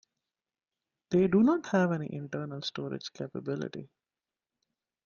[1.11, 3.87] They do not have any internal storage capability.